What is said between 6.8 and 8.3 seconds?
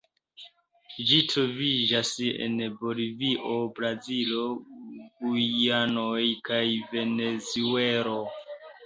Venezuelo.